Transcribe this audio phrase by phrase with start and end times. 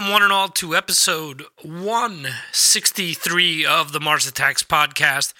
[0.00, 5.34] Welcome, one and all, to episode 163 of the Mars Attacks podcast.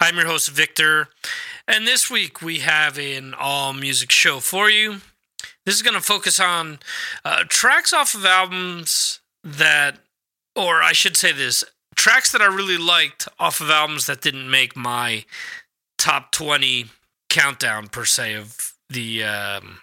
[0.00, 1.10] I'm your host, Victor,
[1.66, 5.02] and this week we have an all music show for you.
[5.66, 6.78] This is going to focus on
[7.22, 9.98] uh, tracks off of albums that,
[10.56, 11.62] or I should say this,
[11.94, 15.26] tracks that I really liked off of albums that didn't make my
[15.98, 16.86] top 20
[17.28, 19.24] countdown, per se, of the.
[19.24, 19.80] Um,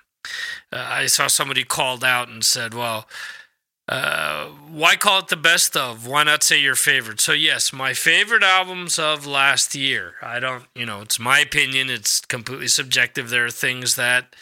[0.74, 3.08] uh, I saw somebody called out and said, well,
[3.88, 6.08] uh, why call it the best of?
[6.08, 7.20] Why not say your favorite?
[7.22, 10.16] So, yes, my favorite albums of last year.
[10.24, 11.90] I don't, you know, it's my opinion.
[11.90, 13.30] It's completely subjective.
[13.30, 14.36] There are things that,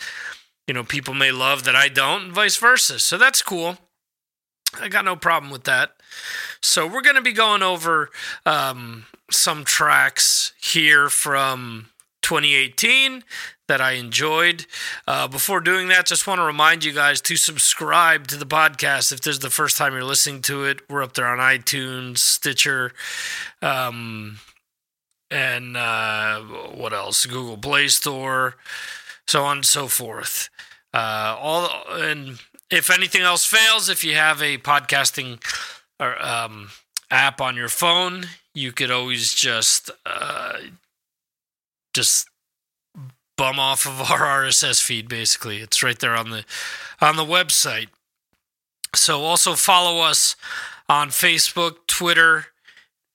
[0.66, 3.00] you know, people may love that I don't, and vice versa.
[3.00, 3.78] So, that's cool.
[4.80, 5.98] I got no problem with that.
[6.62, 8.12] So, we're going to be going over
[8.46, 11.90] um, some tracks here from
[12.22, 13.26] 2018
[13.74, 14.68] that I enjoyed.
[15.08, 19.12] Uh, before doing that, just want to remind you guys to subscribe to the podcast
[19.12, 20.88] if this is the first time you're listening to it.
[20.88, 22.94] We're up there on iTunes, Stitcher,
[23.64, 24.38] um,
[25.32, 27.26] and uh, what else?
[27.26, 28.58] Google Play Store,
[29.26, 30.52] so on and so forth.
[30.94, 35.44] Uh, all and if anything else fails, if you have a podcasting
[36.00, 36.70] or, um,
[37.10, 40.60] app on your phone, you could always just uh,
[41.96, 42.30] just
[43.38, 45.58] bum off of our RSS feed basically.
[45.58, 46.46] It's right there on the
[47.02, 47.88] on the website.
[48.96, 50.36] So also follow us
[50.88, 52.48] on Facebook, Twitter,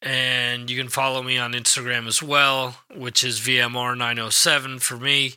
[0.03, 5.35] and you can follow me on Instagram as well, which is VMR907 for me.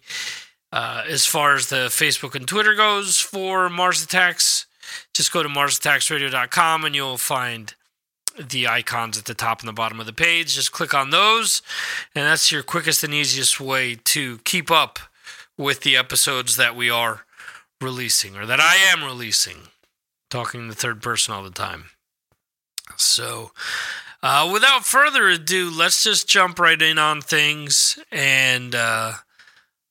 [0.72, 4.66] Uh, as far as the Facebook and Twitter goes for Mars Attacks,
[5.14, 7.76] just go to MarsAttacksRadio.com and you'll find
[8.40, 10.56] the icons at the top and the bottom of the page.
[10.56, 11.62] Just click on those,
[12.16, 15.00] and that's your quickest and easiest way to keep up
[15.58, 17.26] with the episodes that we are
[17.80, 19.70] releasing or that I am releasing.
[20.30, 21.86] Talking in the third person all the time.
[22.96, 23.52] So,
[24.24, 29.14] uh, without further ado, let's just jump right in on things and uh,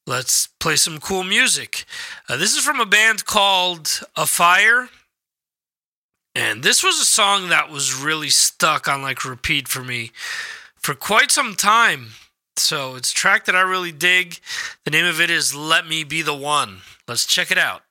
[0.07, 1.85] let's play some cool music.
[2.29, 4.89] Uh, this is from a band called Afire.
[6.35, 10.13] And this was a song that was really stuck on like repeat for me
[10.77, 12.11] for quite some time.
[12.57, 14.39] So it's a track that I really dig.
[14.85, 16.83] The name of it is Let Me Be the One.
[17.09, 17.83] Let's check it out.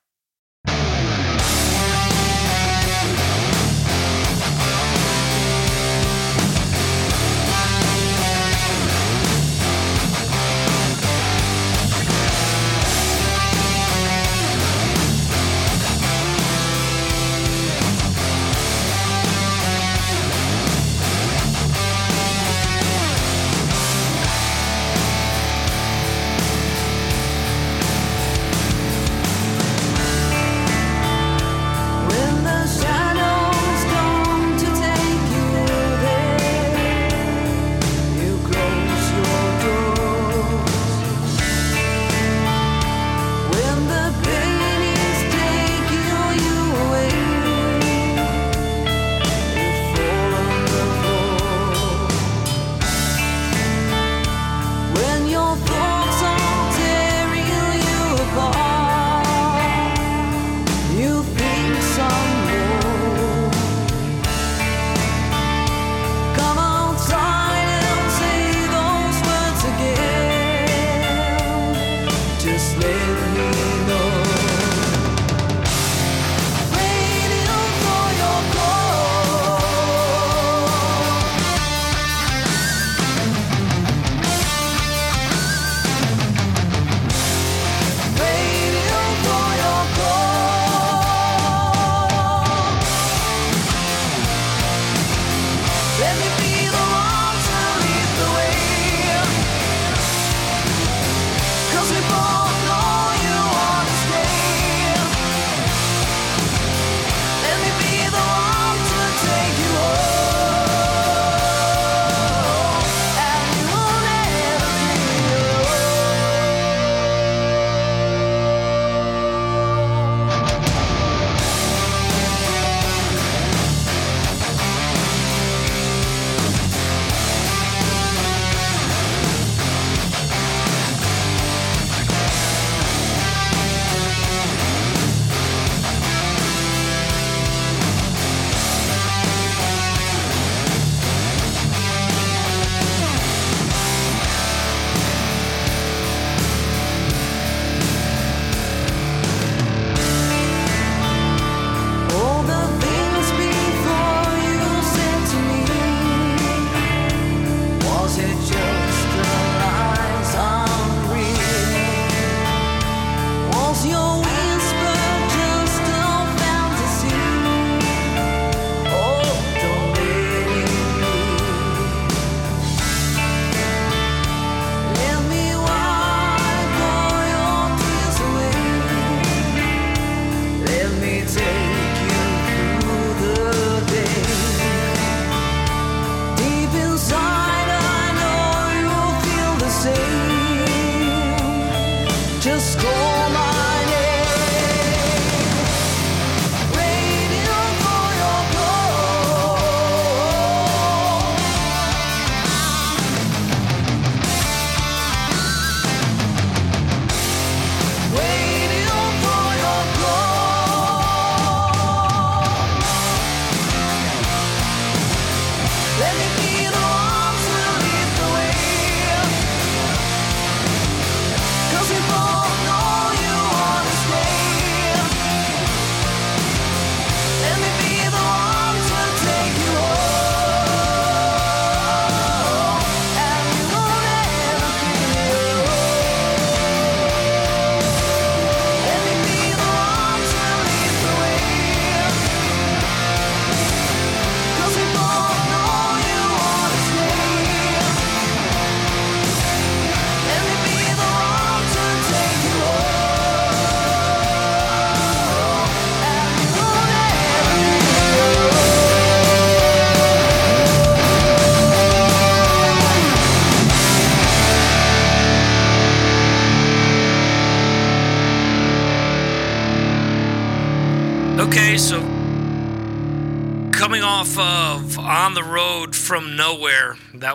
[72.82, 73.59] with me.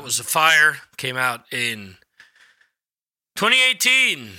[0.05, 1.95] Was a fire, came out in
[3.37, 4.33] 2018.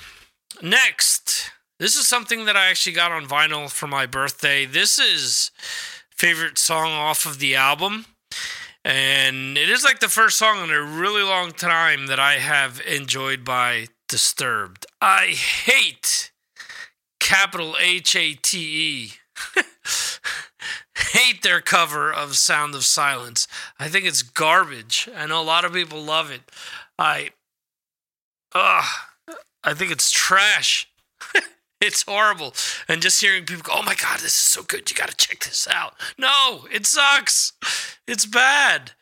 [0.63, 4.65] Next, this is something that I actually got on vinyl for my birthday.
[4.65, 5.51] This is
[6.11, 8.07] favorite song off of the album.
[8.85, 12.81] And it is like the first song in a really long time that I have
[12.87, 14.87] enjoyed by Disturbed.
[15.03, 16.31] I hate
[17.19, 19.13] capital H A T E
[20.97, 23.47] hate their cover of Sound of Silence.
[23.79, 25.09] I think it's garbage.
[25.17, 26.43] I know a lot of people love it.
[26.99, 27.31] I
[28.55, 28.85] ugh,
[29.63, 30.89] I think it's trash.
[31.81, 32.55] it's horrible.
[32.89, 34.91] And just hearing people go, "Oh my god, this is so good.
[34.91, 37.53] You got to check this out." No, it sucks.
[38.07, 38.93] It's bad.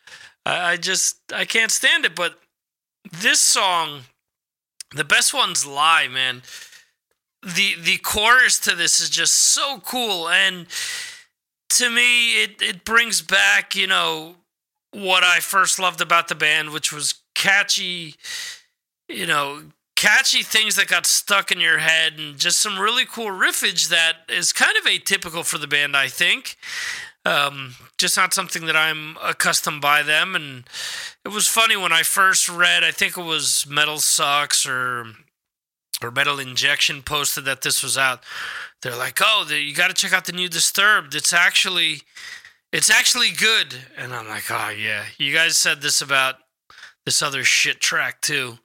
[0.45, 2.39] I, I just I can't stand it, but
[3.11, 4.03] this song
[4.95, 6.43] the best ones lie, man
[7.45, 10.67] the the chorus to this is just so cool and
[11.71, 14.37] to me it it brings back you know
[14.93, 18.15] what I first loved about the band which was catchy
[19.09, 19.63] you know
[19.97, 24.19] catchy things that got stuck in your head and just some really cool riffage that
[24.29, 26.57] is kind of atypical for the band I think.
[27.27, 30.35] Um, just not something that I'm accustomed by them.
[30.35, 30.65] And
[31.25, 35.07] it was funny when I first read I think it was Metal Sucks or
[36.03, 38.23] or Metal Injection posted that this was out.
[38.83, 41.15] They're like, "Oh, the, you got to check out the new Disturbed.
[41.15, 42.03] It's actually,
[42.73, 46.37] it's actually good." And I'm like, "Oh yeah, you guys said this about
[47.05, 48.59] this other shit track too."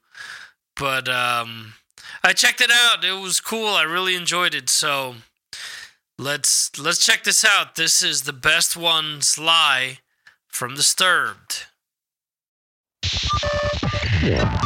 [0.76, 1.74] But um,
[2.22, 3.04] I checked it out.
[3.04, 3.74] It was cool.
[3.74, 4.68] I really enjoyed it.
[4.70, 5.16] So
[6.18, 7.76] let's let's check this out.
[7.76, 9.98] This is the best ones lie
[10.48, 11.66] from Disturbed.
[14.22, 14.60] Yeah.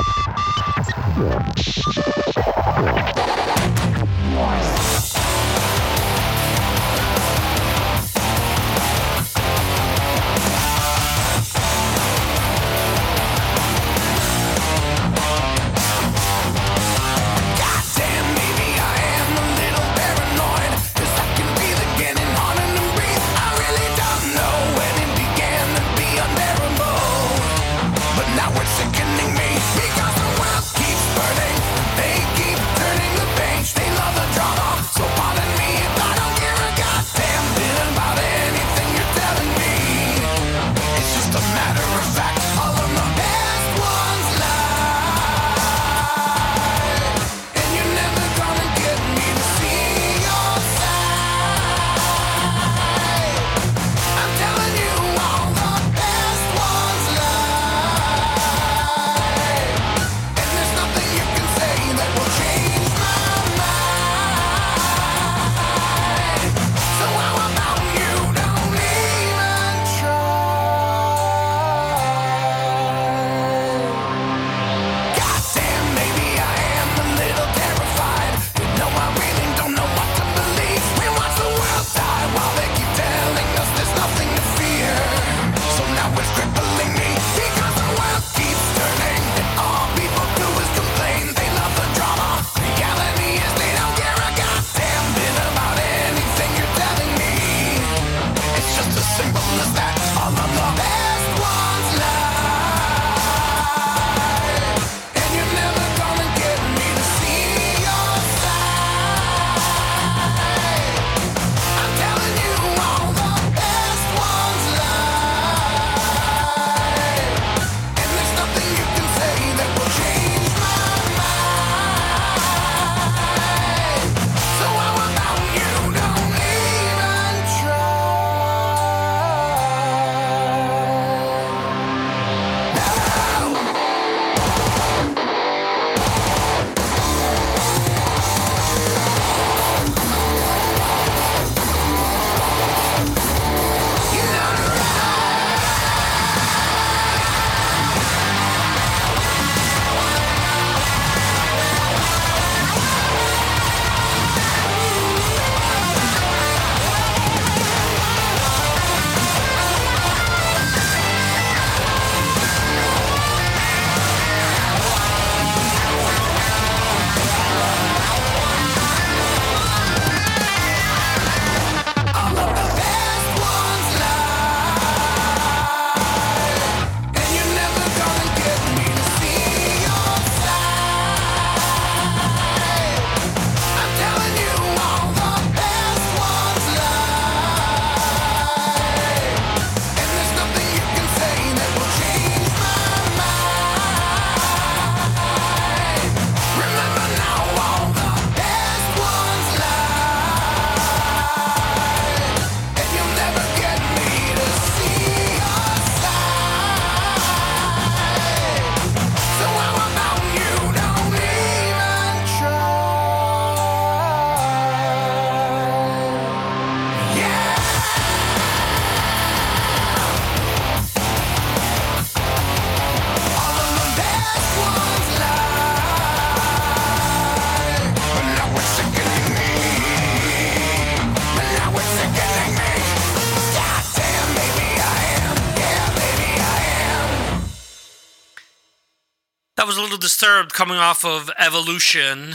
[240.34, 242.34] Cherub coming off of Evolution.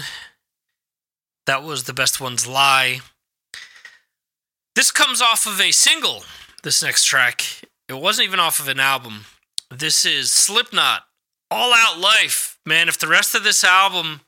[1.45, 3.01] That was the best one's lie.
[4.73, 6.23] This comes off of a single,
[6.63, 7.43] this next track.
[7.89, 9.25] It wasn't even off of an album.
[9.69, 11.01] This is Slipknot,
[11.51, 12.57] All Out Life.
[12.65, 14.21] Man, if the rest of this album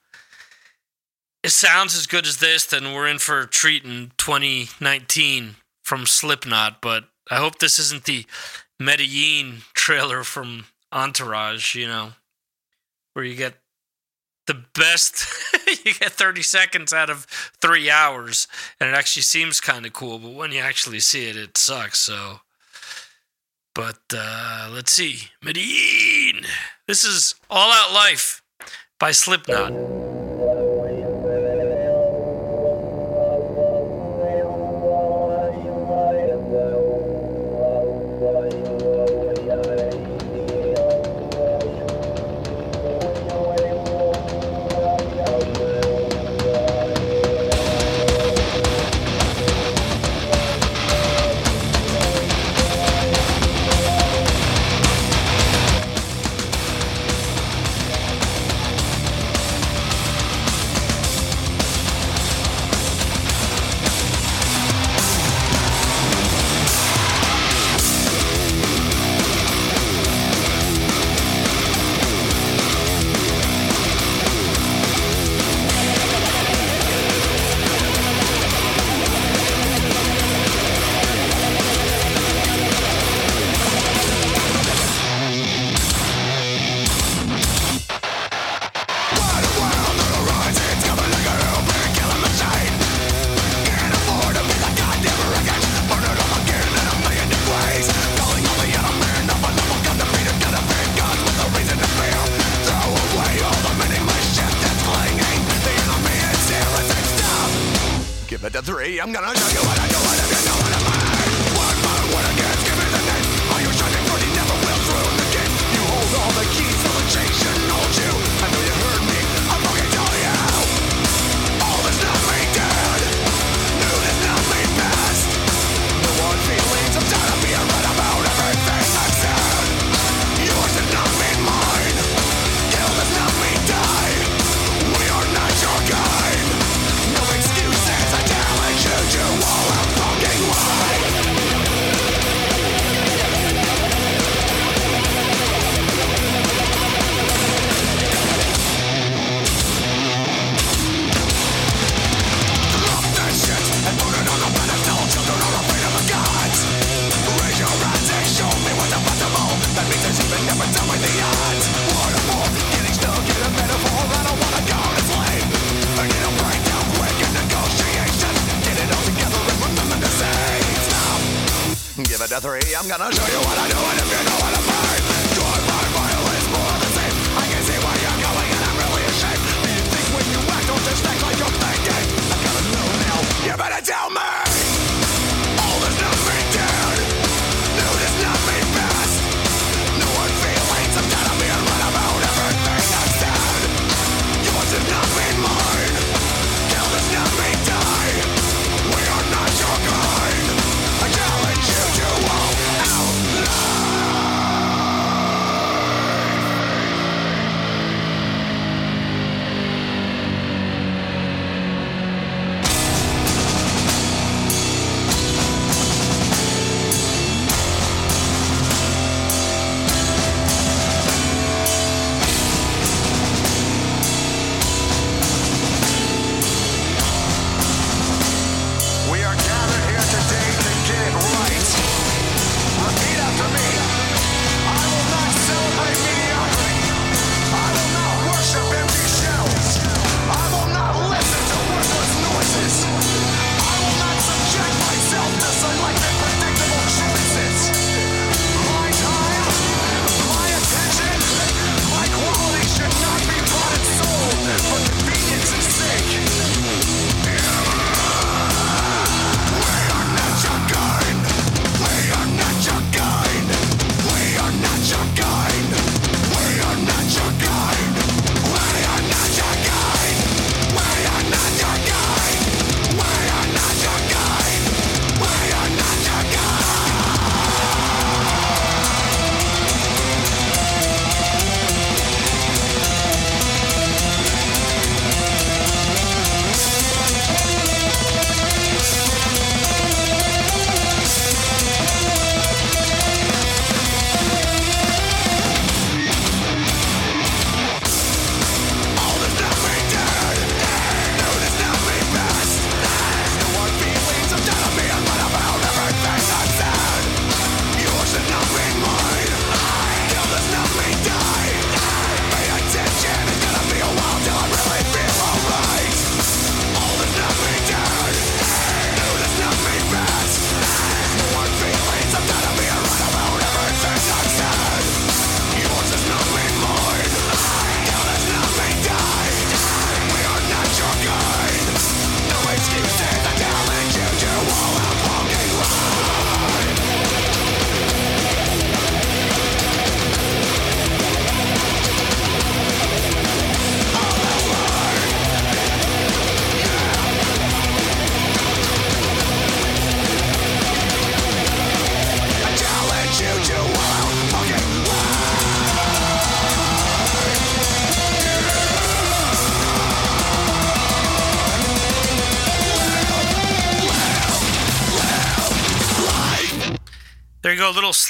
[1.41, 6.05] it sounds as good as this, then we're in for a treat in 2019 from
[6.05, 6.81] Slipknot.
[6.81, 8.25] But I hope this isn't the
[8.81, 12.11] Medellin trailer from Entourage, you know,
[13.13, 13.60] where you get
[14.51, 15.25] the best
[15.85, 17.25] you get 30 seconds out of
[17.61, 18.47] three hours
[18.79, 21.99] and it actually seems kind of cool but when you actually see it it sucks
[21.99, 22.41] so.
[23.73, 25.29] But uh, let's see.
[25.41, 26.45] Medine
[26.87, 28.43] this is all out life
[28.99, 30.10] by slipknot.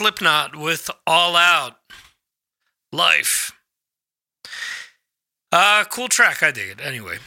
[0.02, 1.76] Slipknot with All Out
[2.92, 3.52] Life.
[5.52, 6.42] Uh, cool track.
[6.42, 6.80] I dig it.
[6.84, 7.20] Anyway,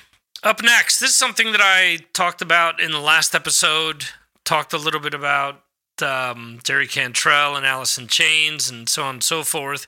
[0.43, 4.07] up next, this is something that I talked about in the last episode.
[4.45, 5.63] Talked a little bit about
[6.03, 9.87] um, Jerry Cantrell and Alice in Chains and so on and so forth.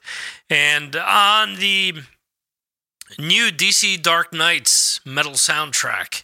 [0.48, 1.92] And on the
[3.18, 6.22] new DC Dark Nights metal soundtrack,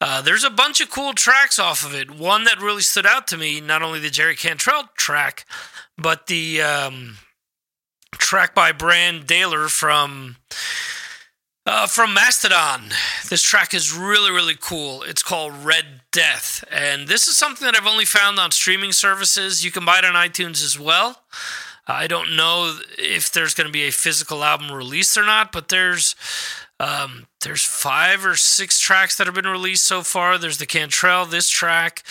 [0.00, 2.10] uh, there's a bunch of cool tracks off of it.
[2.10, 5.44] One that really stood out to me, not only the Jerry Cantrell track,
[5.96, 7.16] but the um,
[8.12, 10.36] track by Brann Dailor from
[11.66, 12.90] uh, from Mastodon.
[13.30, 15.02] This track is really, really cool.
[15.02, 16.62] It's called Red Death.
[16.70, 19.64] And this is something that I've only found on streaming services.
[19.64, 21.22] You can buy it on iTunes as well.
[21.86, 25.68] I don't know if there's going to be a physical album released or not, but
[25.68, 26.14] there's
[26.80, 30.38] um, there's five or six tracks that have been released so far.
[30.38, 32.02] There's the Cantrell, this track,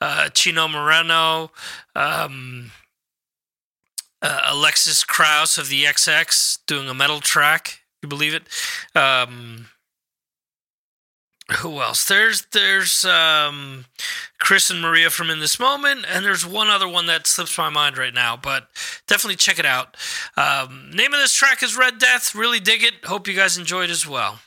[0.00, 1.50] uh, Chino Moreno,
[1.96, 2.70] um,
[4.24, 7.80] uh, Alexis Krauss of the XX doing a metal track.
[8.02, 8.48] You believe it?
[8.96, 9.66] Um,
[11.58, 12.04] who else?
[12.04, 13.84] There's there's um,
[14.40, 17.68] Chris and Maria from In This Moment, and there's one other one that slips my
[17.68, 18.68] mind right now, but
[19.06, 19.94] definitely check it out.
[20.38, 22.34] Um, name of this track is Red Death.
[22.34, 23.04] Really dig it.
[23.04, 24.40] Hope you guys enjoyed as well.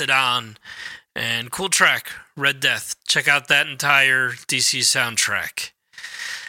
[0.00, 0.56] Mastodon.
[1.14, 2.96] And cool track, Red Death.
[3.06, 5.72] Check out that entire DC soundtrack.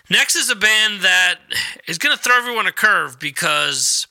[0.09, 1.39] Next is a band that
[1.87, 4.07] is going to throw everyone a curve because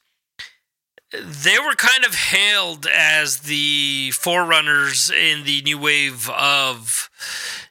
[1.13, 7.09] they were kind of hailed as the forerunners in the new wave of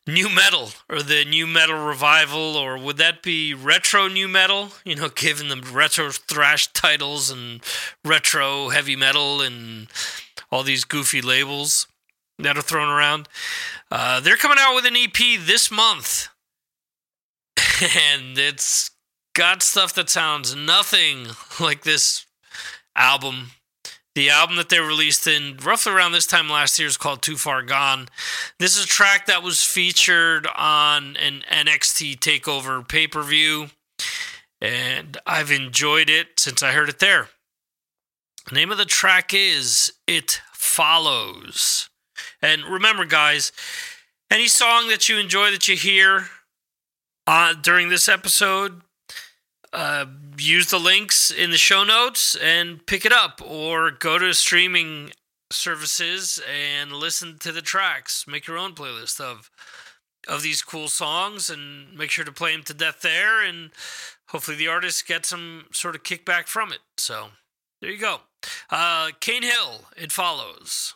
[0.07, 4.95] nu metal or the nu metal revival or would that be retro nu metal you
[4.95, 7.61] know given them retro thrash titles and
[8.03, 9.87] retro heavy metal and
[10.51, 11.87] all these goofy labels
[12.37, 13.27] that are thrown around
[13.91, 16.29] uh, they're coming out with an ep this month
[17.81, 18.91] and it's
[19.33, 21.27] got stuff that sounds nothing
[21.59, 22.25] like this
[22.95, 23.51] album.
[24.15, 27.37] The album that they released in roughly around this time last year is called Too
[27.37, 28.09] Far Gone.
[28.59, 33.67] This is a track that was featured on an NXT TakeOver pay per view,
[34.59, 37.29] and I've enjoyed it since I heard it there.
[38.51, 41.89] Name of the track is It Follows.
[42.41, 43.51] And remember, guys,
[44.31, 46.27] any song that you enjoy that you hear
[47.27, 48.81] uh, during this episode,
[49.71, 50.05] uh,
[50.37, 55.11] use the links in the show notes and pick it up, or go to streaming
[55.51, 58.25] services and listen to the tracks.
[58.27, 59.51] Make your own playlist of
[60.27, 63.43] of these cool songs, and make sure to play them to death there.
[63.43, 63.71] And
[64.29, 66.79] hopefully, the artist gets some sort of kickback from it.
[66.97, 67.29] So
[67.79, 68.21] there you go.
[68.69, 69.85] Uh, Cane Hill.
[69.97, 70.95] It follows.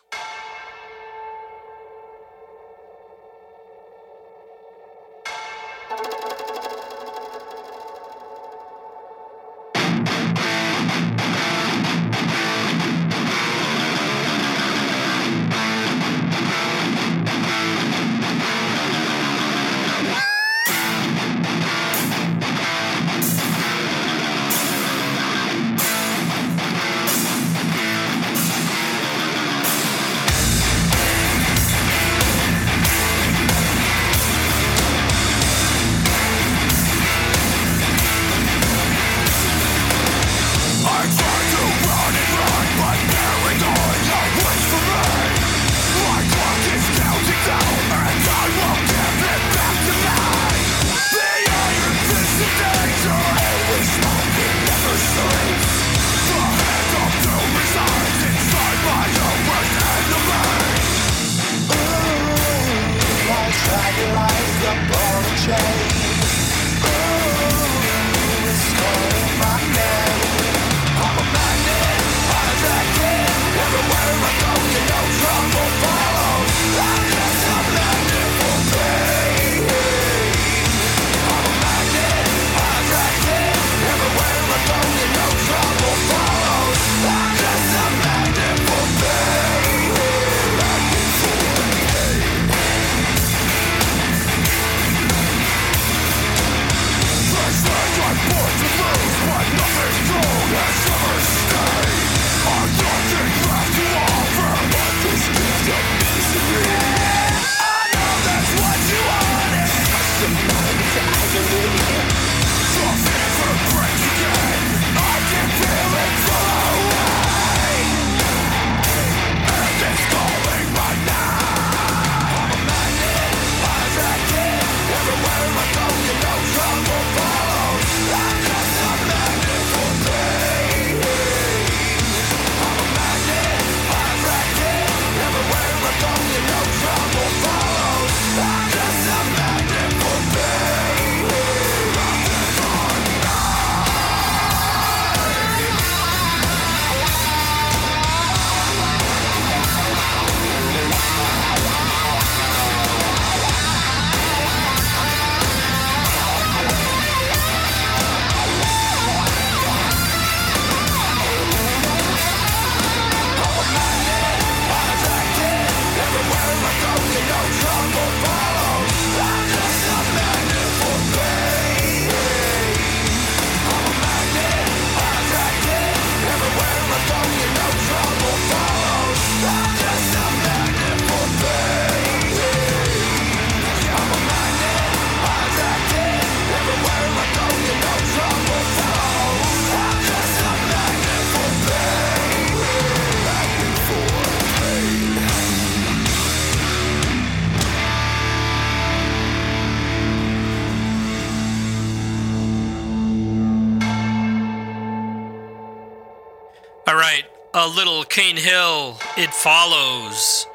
[208.14, 210.46] Cane Hill, it follows.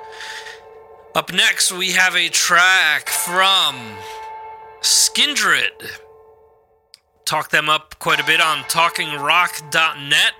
[1.14, 3.76] Up next, we have a track from
[4.80, 6.00] Skindred.
[7.26, 10.32] Talk them up quite a bit on talkingrock.net.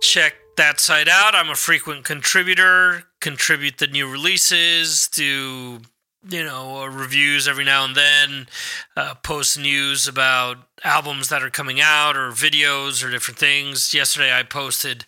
[0.00, 1.36] Check that site out.
[1.36, 5.82] I'm a frequent contributor, contribute the new releases, do
[6.28, 8.48] you know uh, reviews every now and then,
[8.96, 13.94] uh, post news about albums that are coming out or videos or different things.
[13.94, 15.04] Yesterday, I posted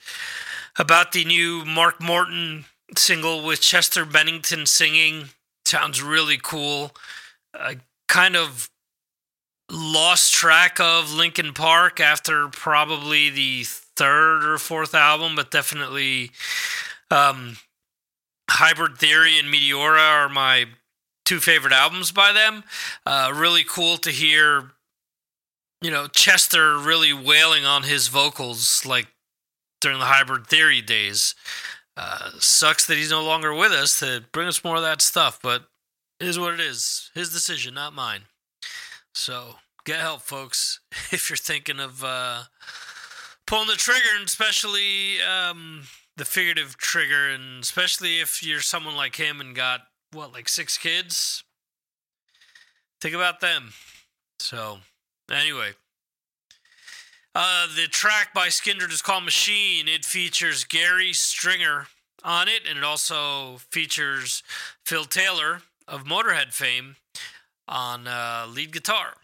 [0.78, 2.64] about the new Mark Morton
[2.96, 5.30] single with Chester Bennington singing.
[5.64, 6.92] Sounds really cool.
[7.52, 8.70] I kind of
[9.70, 16.30] lost track of Linkin Park after probably the third or fourth album, but definitely
[17.10, 17.58] um,
[18.48, 20.66] Hybrid Theory and Meteora are my
[21.26, 22.64] two favorite albums by them.
[23.04, 24.70] Uh, really cool to hear,
[25.82, 29.08] you know, Chester really wailing on his vocals like
[29.80, 31.34] during the Hybrid Theory days.
[31.96, 35.40] Uh, sucks that he's no longer with us to bring us more of that stuff,
[35.42, 35.64] but
[36.20, 37.10] it is what it is.
[37.14, 38.22] His decision, not mine.
[39.12, 42.42] So get help, folks, if you're thinking of uh,
[43.46, 45.82] pulling the trigger, and especially um,
[46.16, 49.80] the figurative trigger, and especially if you're someone like him and got
[50.12, 51.42] what, like six kids.
[53.00, 53.72] Think about them.
[54.38, 54.78] So,
[55.30, 55.72] anyway.
[57.40, 59.86] Uh, the track by Skindred is called Machine.
[59.86, 61.86] It features Gary Stringer
[62.24, 64.42] on it, and it also features
[64.84, 66.96] Phil Taylor of Motorhead fame
[67.68, 69.18] on uh, lead guitar.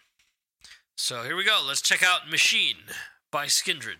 [0.96, 1.61] So here we go.
[1.66, 2.77] Let's check out Machine
[3.33, 3.96] by Skindred.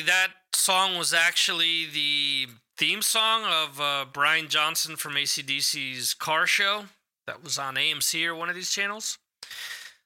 [0.00, 2.46] Correctly, that song was actually the
[2.76, 6.84] theme song of uh, Brian Johnson from ACDC's Car Show
[7.26, 9.18] that was on AMC or one of these channels.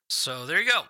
[0.09, 0.83] So there you go.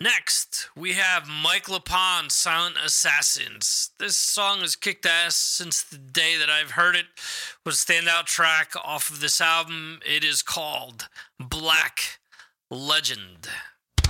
[0.00, 3.90] Next, we have Mike LePond, Silent Assassins.
[4.00, 7.06] This song has kicked ass since the day that I've heard it.
[7.64, 10.00] Was standout track off of this album.
[10.04, 11.08] It is called
[11.38, 12.18] Black
[12.68, 13.48] Legend.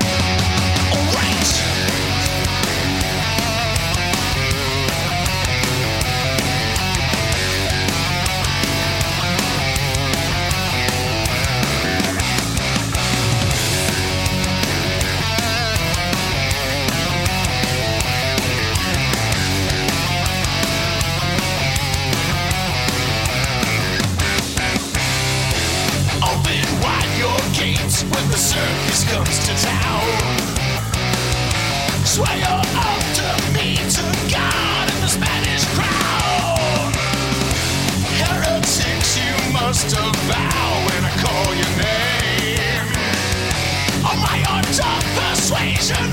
[0.01, 1.42] Open
[28.15, 30.07] when the circus comes to town.
[32.05, 36.93] Swear your oath to me, to God and the Spanish crown.
[38.21, 42.89] Heretics, you must avow when I call your name.
[44.05, 44.43] On my
[44.81, 46.13] of persuasion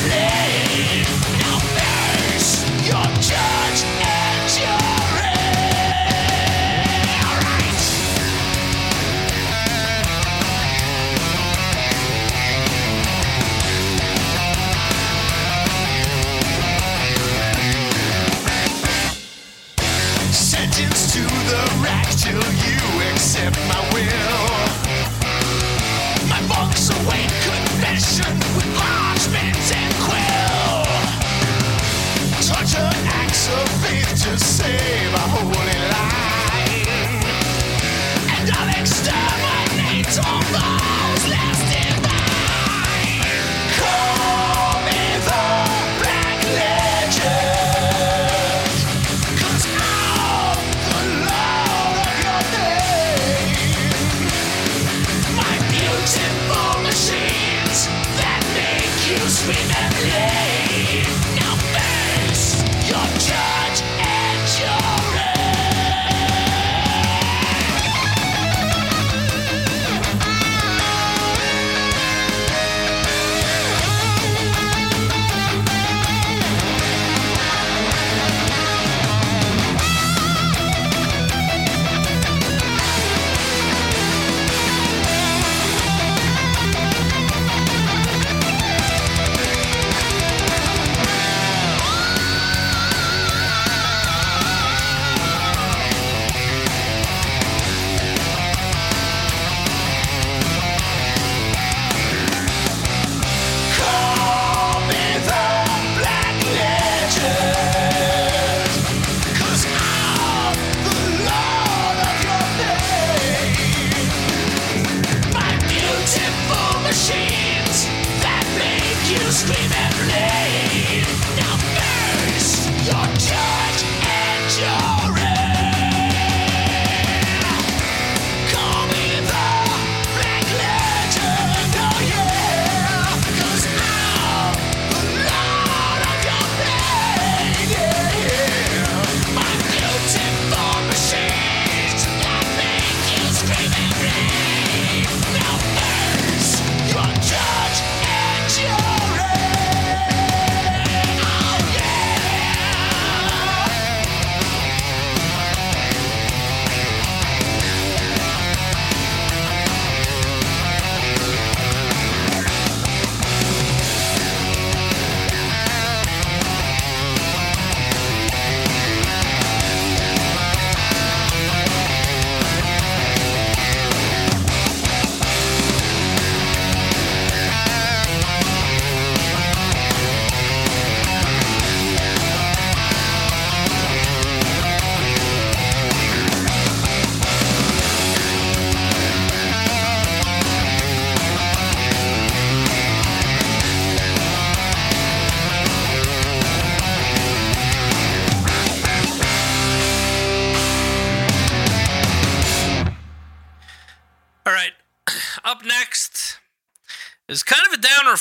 [0.00, 0.39] scream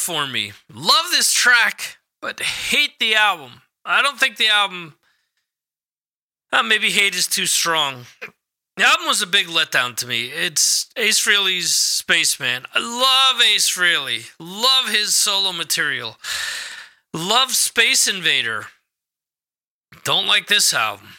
[0.10, 0.54] for me.
[0.74, 3.62] Love this track, but hate the album.
[3.86, 4.96] I don't think the album.
[6.52, 8.08] Uh, maybe hate is too strong.
[8.76, 10.26] The album was a big letdown to me.
[10.26, 12.66] It's Ace Frehley's Spaceman.
[12.74, 14.32] I love Ace Frehley.
[14.40, 16.18] Love his solo material.
[17.14, 18.66] Love Space Invader.
[20.04, 21.10] Don't like this album.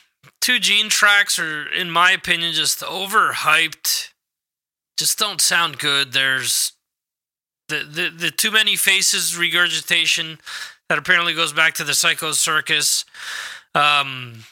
[0.40, 4.08] Two Gene tracks are, in my opinion, just overhyped.
[4.98, 6.12] Just don't sound good.
[6.12, 6.72] There's
[7.70, 10.38] the, the, the too many faces regurgitation
[10.88, 13.04] that apparently goes back to the Psycho Circus
[13.74, 14.44] um,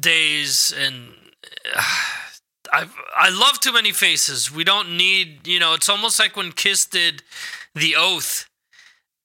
[0.00, 1.14] days and
[2.72, 4.50] I I love too many faces.
[4.50, 7.22] We don't need, you know, it's almost like when Kiss did
[7.74, 8.48] The Oath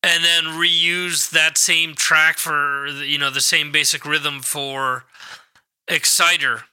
[0.04, 5.06] and then reused that same track for you know the same basic rhythm for
[5.88, 6.64] Exciter.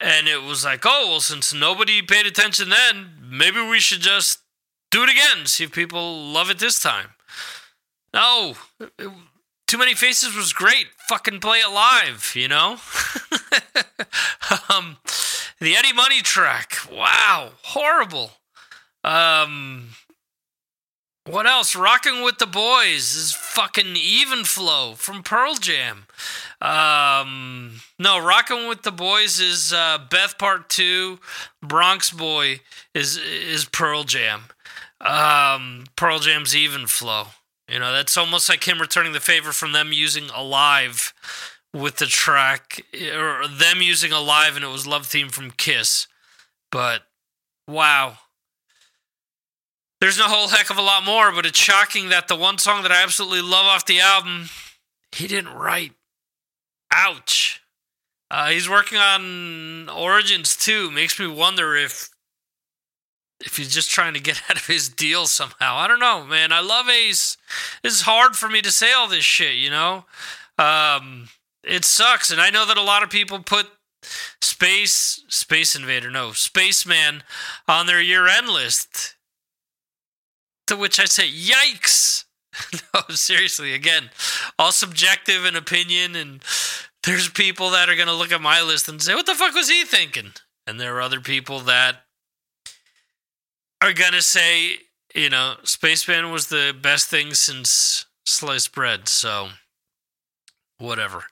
[0.00, 4.41] And it was like, oh well, since nobody paid attention then, maybe we should just
[4.92, 7.08] do it again, see if people love it this time.
[8.14, 8.54] No,
[9.66, 10.88] too many faces was great.
[11.08, 12.72] Fucking play it live, you know.
[14.68, 14.98] um,
[15.60, 18.32] the Eddie Money track, wow, horrible.
[19.02, 19.88] Um,
[21.24, 21.74] what else?
[21.74, 26.06] Rocking with the Boys is fucking even flow from Pearl Jam.
[26.60, 31.18] Um, no, Rocking with the Boys is uh, Beth Part Two.
[31.62, 32.60] Bronx Boy
[32.92, 34.42] is is Pearl Jam.
[35.02, 37.26] Um, Pearl Jam's even flow.
[37.68, 41.12] You know, that's almost like him returning the favor from them using Alive
[41.74, 42.84] with the track,
[43.14, 46.06] or them using Alive, and it was Love Theme from Kiss.
[46.70, 47.02] But
[47.66, 48.18] wow.
[50.00, 52.82] There's no whole heck of a lot more, but it's shocking that the one song
[52.82, 54.50] that I absolutely love off the album,
[55.12, 55.92] he didn't write.
[56.92, 57.62] Ouch.
[58.30, 60.90] Uh, he's working on Origins too.
[60.90, 62.10] Makes me wonder if
[63.44, 65.76] if he's just trying to get out of his deal somehow.
[65.76, 66.52] I don't know, man.
[66.52, 67.36] I love Ace.
[67.84, 70.04] It's hard for me to say all this shit, you know?
[70.58, 71.28] Um,
[71.64, 72.30] it sucks.
[72.30, 73.66] And I know that a lot of people put
[74.40, 77.22] Space, Space Invader, no, Spaceman
[77.68, 79.16] on their year end list.
[80.68, 82.24] To which I say, yikes.
[82.94, 84.10] no, seriously, again,
[84.58, 86.14] all subjective and opinion.
[86.14, 86.42] And
[87.04, 89.54] there's people that are going to look at my list and say, what the fuck
[89.54, 90.32] was he thinking?
[90.66, 92.04] And there are other people that
[93.82, 94.78] are gonna say,
[95.14, 99.08] you know, Spaceman was the best thing since sliced bread.
[99.08, 99.48] So,
[100.78, 101.24] whatever.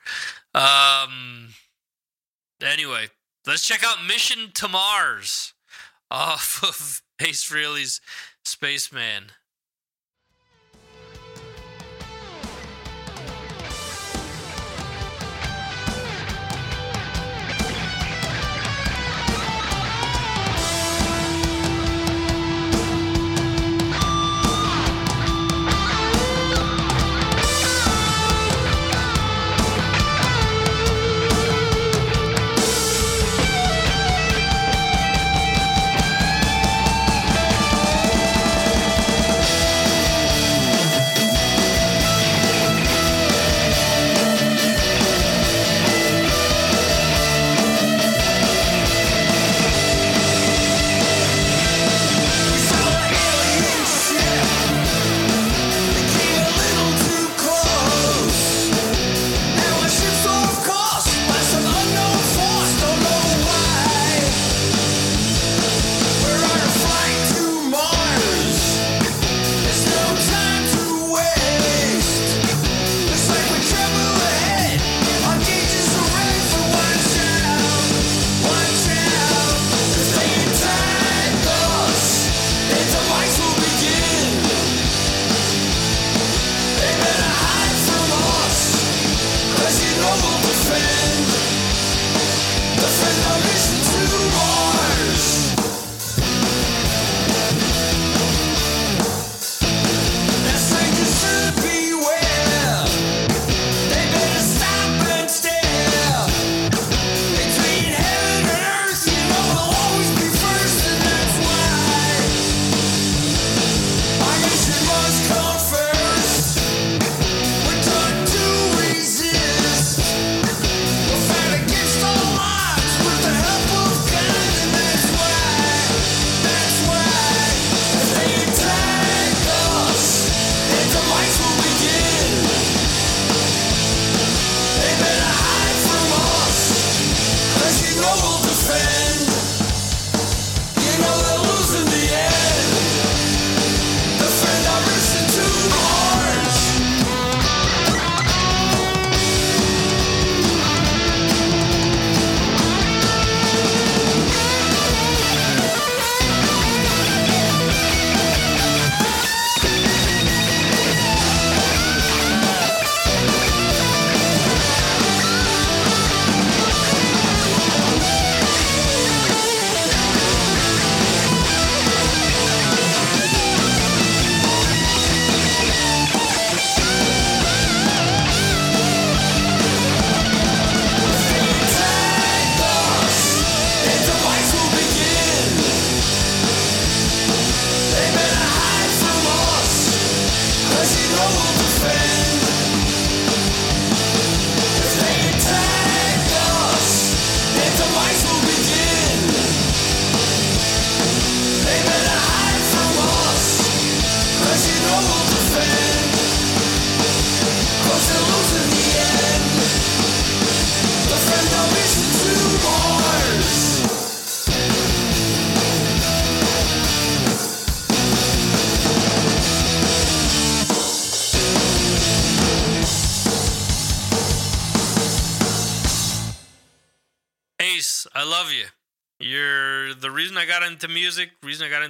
[0.55, 1.55] Um.
[2.63, 3.07] Anyway,
[3.47, 5.55] let's check out Mission to Mars
[6.11, 8.01] off of Ace Frehley's
[8.45, 9.33] Spaceman.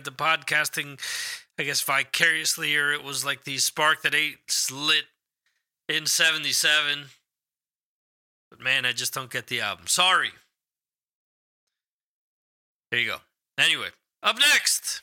[0.00, 0.98] Into podcasting,
[1.58, 4.38] I guess vicariously, or it was like the spark that ate
[4.72, 5.04] lit
[5.90, 7.04] in 77.
[8.50, 9.86] But man, I just don't get the album.
[9.88, 10.30] Sorry.
[12.90, 13.16] There you go.
[13.58, 13.88] Anyway,
[14.22, 15.02] up next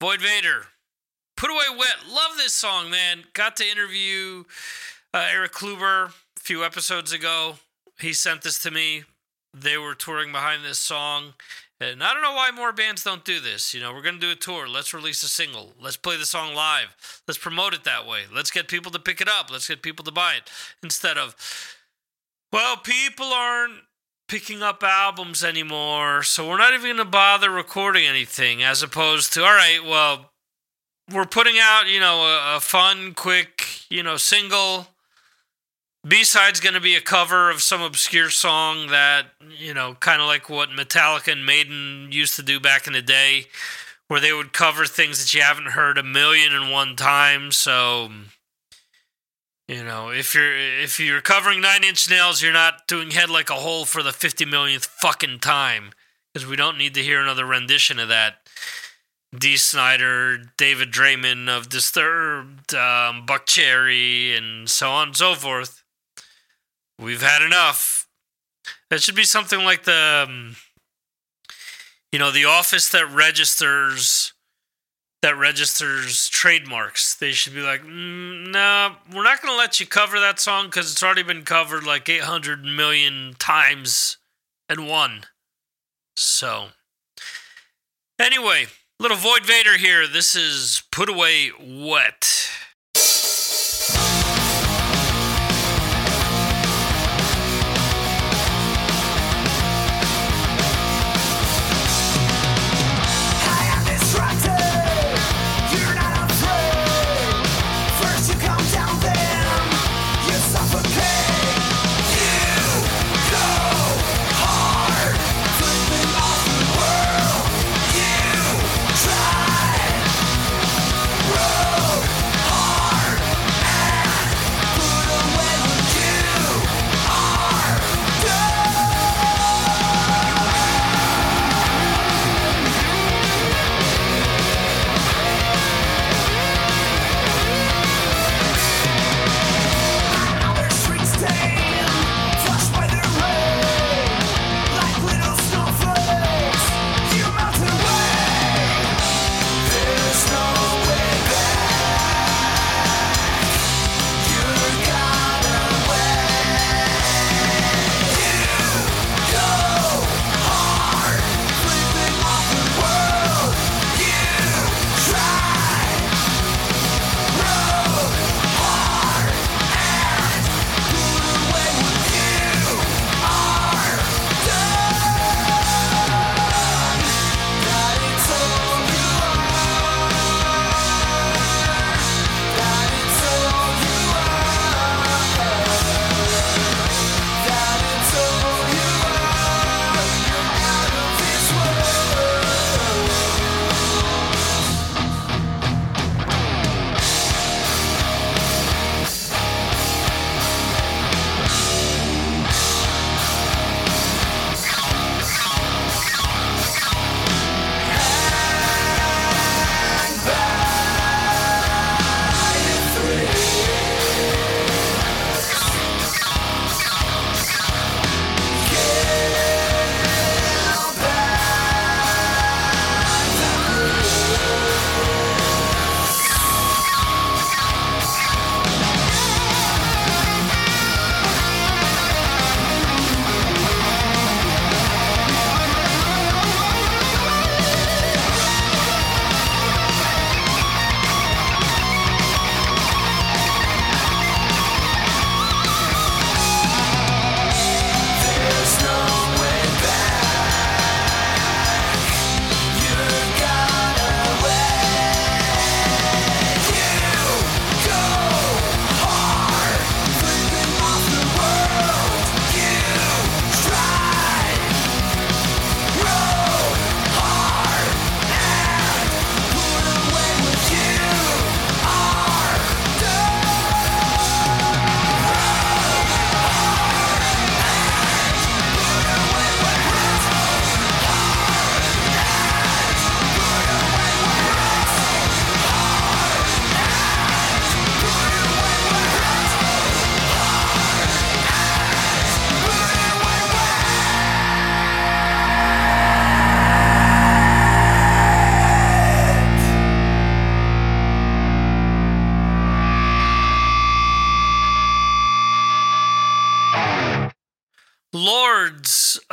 [0.00, 0.64] Void Vator.
[1.36, 2.10] Put Away Wet.
[2.10, 3.22] Love this song, man.
[3.34, 4.42] Got to interview
[5.14, 7.58] uh, Eric Kluber a few episodes ago.
[8.00, 9.04] He sent this to me.
[9.54, 11.34] They were touring behind this song.
[11.82, 13.74] And I don't know why more bands don't do this.
[13.74, 14.68] You know, we're going to do a tour.
[14.68, 15.72] Let's release a single.
[15.80, 16.94] Let's play the song live.
[17.26, 18.22] Let's promote it that way.
[18.32, 19.50] Let's get people to pick it up.
[19.50, 20.50] Let's get people to buy it.
[20.82, 21.34] Instead of,
[22.52, 23.80] well, people aren't
[24.28, 29.32] picking up albums anymore, so we're not even going to bother recording anything, as opposed
[29.34, 30.30] to, all right, well,
[31.12, 34.86] we're putting out, you know, a, a fun, quick, you know, single.
[36.06, 39.26] B side's going to be a cover of some obscure song that,
[39.56, 43.02] you know, kind of like what Metallica and Maiden used to do back in the
[43.02, 43.46] day,
[44.08, 47.56] where they would cover things that you haven't heard a million and one times.
[47.56, 48.10] So,
[49.68, 53.48] you know, if you're if you're covering Nine Inch Nails, you're not doing Head Like
[53.48, 55.92] a Hole for the fifty millionth fucking time
[56.34, 58.48] because we don't need to hear another rendition of that.
[59.38, 65.81] Dee Snider, David Draiman of Disturbed, um, Buckcherry, and so on and so forth.
[66.98, 68.06] We've had enough.
[68.90, 70.56] That should be something like the, um,
[72.12, 74.32] you know, the office that registers
[75.22, 77.14] that registers trademarks.
[77.14, 80.66] They should be like, mm, nah, we're not going to let you cover that song
[80.66, 84.18] because it's already been covered like 800 million times
[84.68, 85.24] and one.
[86.16, 86.68] So,
[88.18, 88.66] anyway,
[88.98, 90.08] little Void Vator here.
[90.08, 92.50] This is Put Away Wet.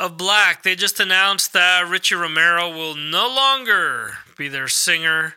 [0.00, 5.34] Of Black, they just announced that Richie Romero will no longer be their singer.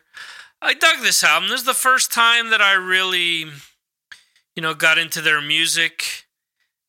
[0.62, 1.50] I dug this album.
[1.50, 3.44] This is the first time that I really,
[4.56, 6.24] you know, got into their music.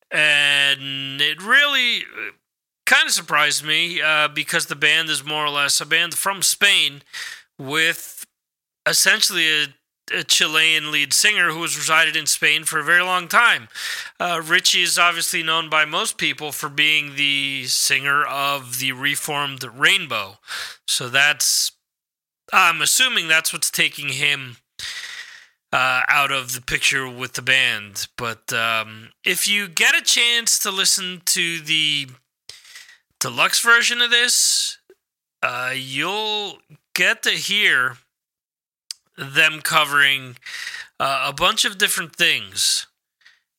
[0.09, 2.03] And it really
[2.85, 6.41] kind of surprised me uh, because the band is more or less a band from
[6.41, 7.01] Spain
[7.59, 8.25] with
[8.87, 9.67] essentially a
[10.13, 13.67] a Chilean lead singer who has resided in Spain for a very long time.
[14.19, 19.63] Uh, Richie is obviously known by most people for being the singer of the reformed
[19.63, 20.37] Rainbow.
[20.87, 21.71] So that's,
[22.53, 24.57] I'm assuming that's what's taking him
[25.73, 28.07] uh, out of the picture with the band.
[28.17, 32.07] But um, if you get a chance to listen to the
[33.19, 34.77] deluxe version of this,
[35.43, 36.59] uh, you'll
[36.93, 37.97] get to hear
[39.17, 40.37] them covering
[40.99, 42.87] uh, a bunch of different things.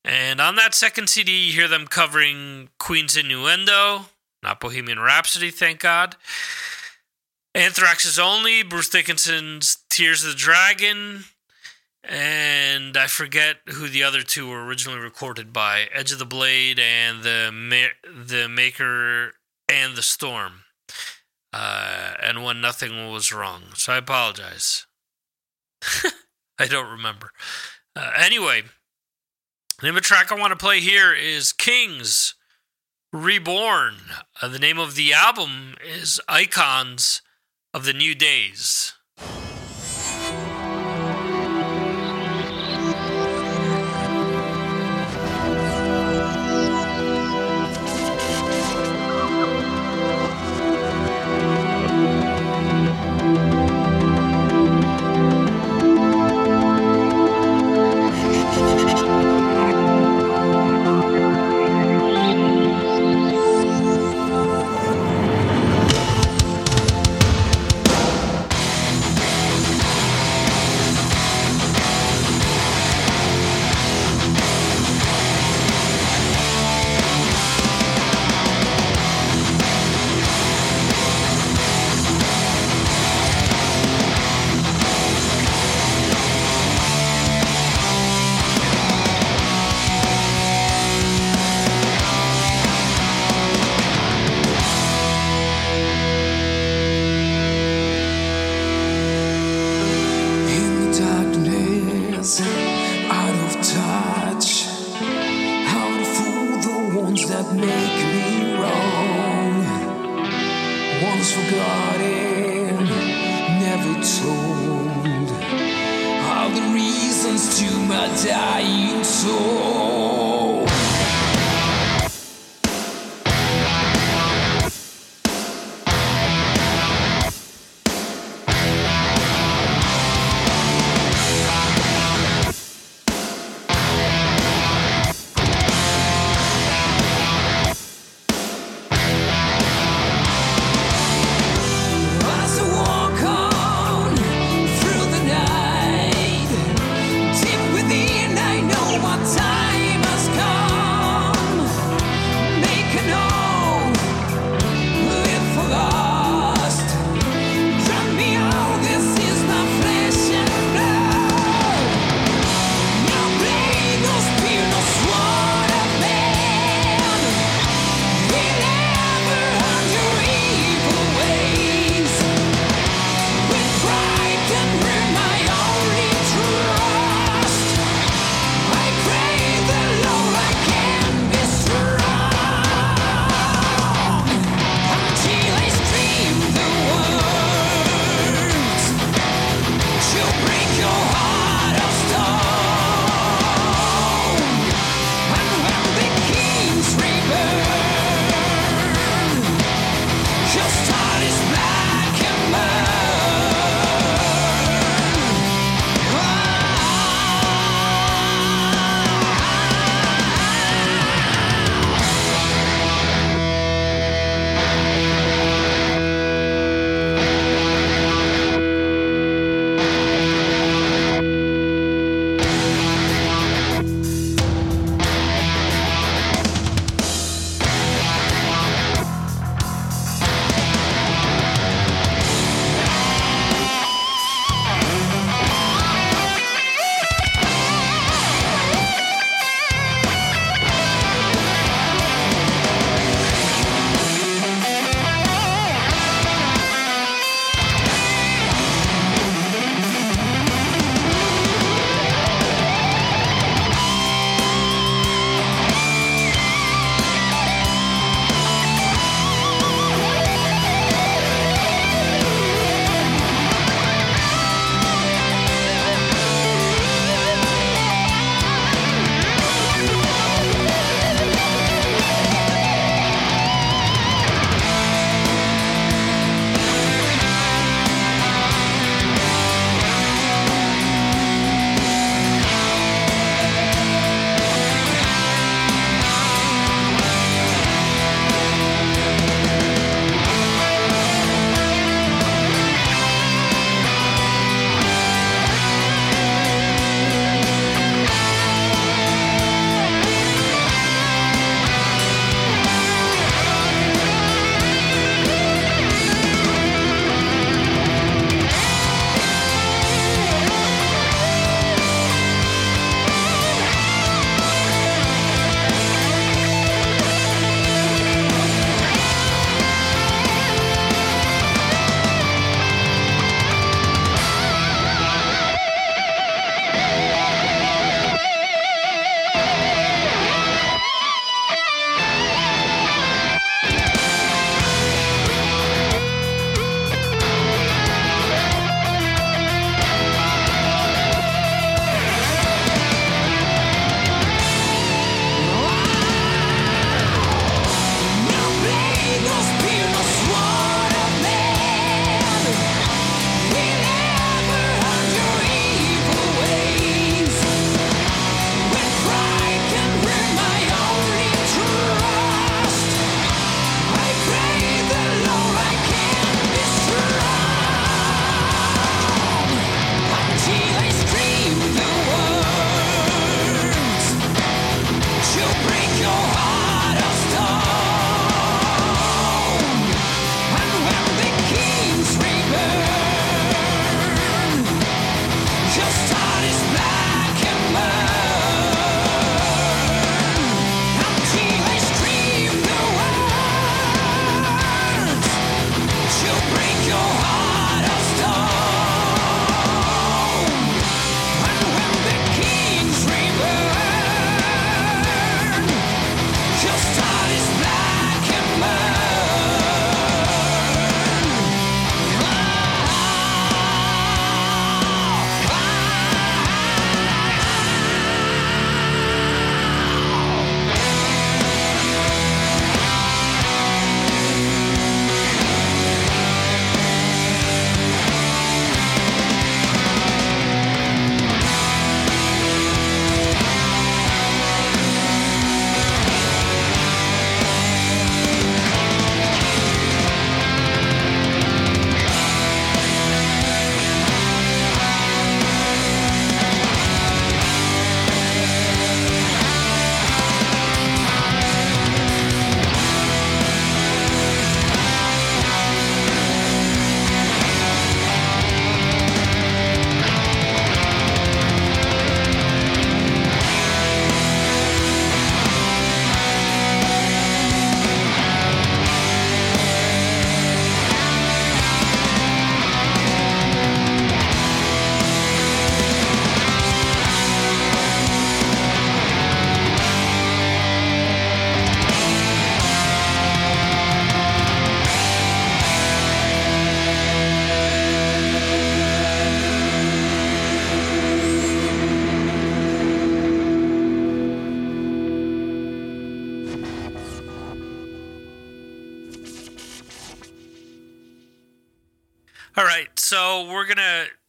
[0.04, 4.06] And on that second CD, you hear them covering Queen's Innuendo,
[4.42, 6.16] not Bohemian Rhapsody, thank God.
[7.54, 11.24] Anthrax's Only, Bruce Dickinson's Tears of the Dragon,
[12.04, 16.78] and I forget who the other two were originally recorded by Edge of the Blade
[16.78, 19.32] and the, Ma- the Maker
[19.68, 20.64] and the Storm.
[21.52, 23.62] Uh, and when nothing was wrong.
[23.74, 24.85] So I apologize.
[26.58, 27.30] I don't remember.
[27.94, 28.62] Uh, anyway,
[29.80, 32.34] the name of the track I want to play here is Kings
[33.12, 33.96] Reborn.
[34.40, 37.22] Uh, the name of the album is Icons
[37.72, 38.94] of the New Days.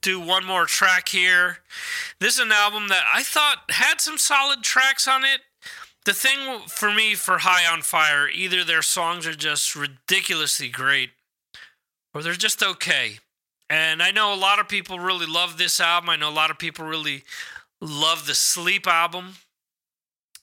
[0.08, 1.58] Do one more track here.
[2.22, 5.41] This is an album that I thought had some solid tracks on it.
[6.05, 11.10] The thing for me for High on Fire, either their songs are just ridiculously great,
[12.14, 13.20] or they're just okay.
[13.70, 16.10] And I know a lot of people really love this album.
[16.10, 17.26] I know a lot of people really
[17.82, 19.34] love the Sleep album.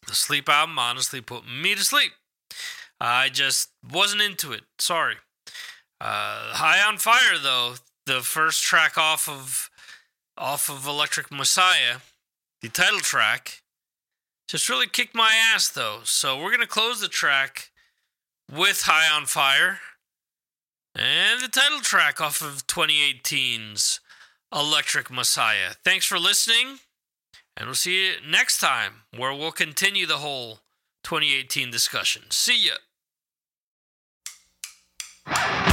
[0.07, 2.12] The Sleep album honestly put me to sleep.
[3.01, 4.65] I just wasn't into it.
[4.79, 5.15] Sorry.
[6.03, 7.77] Uh, High on Fire, though,
[8.07, 9.71] the first track off of
[10.37, 11.99] off of Electric Messiah,
[12.61, 13.63] the title track,
[14.49, 16.01] just really kicked my ass though.
[16.05, 17.71] So we're gonna close the track
[18.51, 19.81] with High on Fire
[20.95, 24.01] and the title track off of 2018's
[24.55, 25.73] Electric Messiah.
[25.85, 26.79] Thanks for listening,
[27.57, 30.61] and we'll see you next time where we'll continue the whole
[31.03, 32.23] 2018 discussion.
[32.31, 32.69] See
[35.27, 35.64] ya.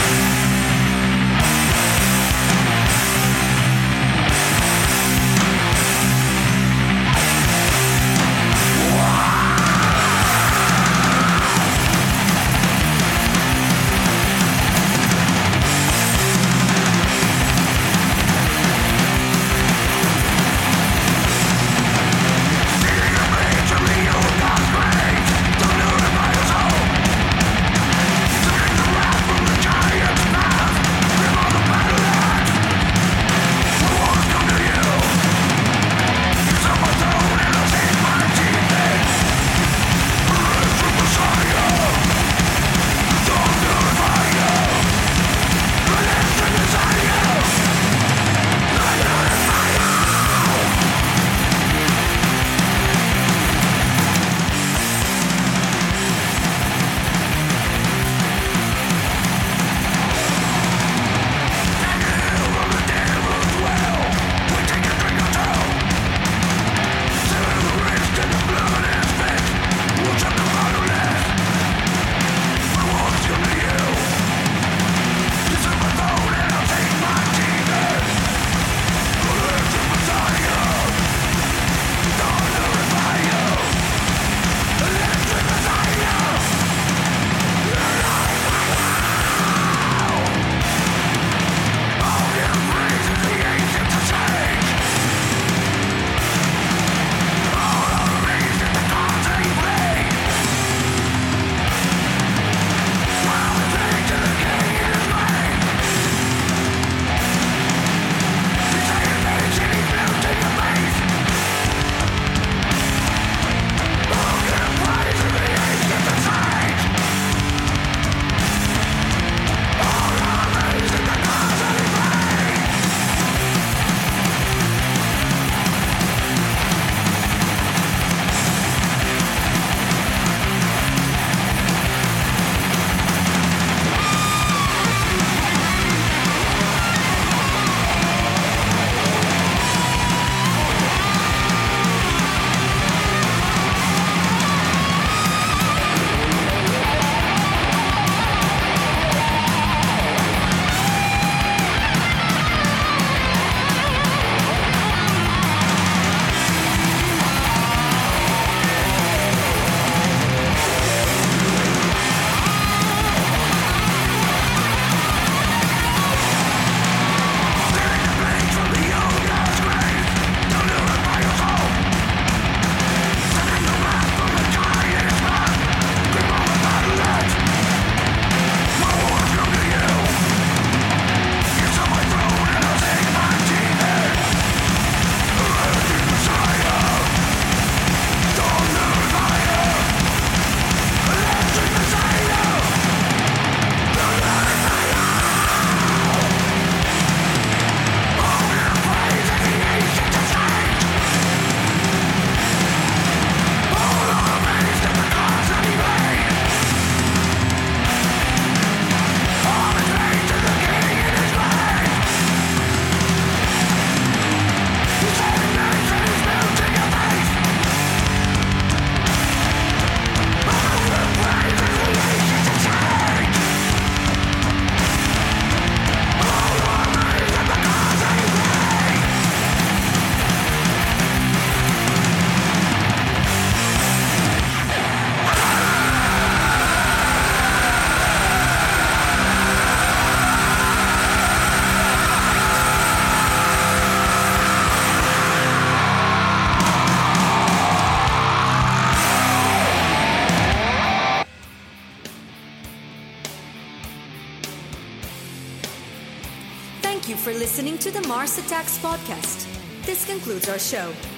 [258.22, 259.48] Mars Attacks podcast.
[259.84, 261.11] This concludes our show.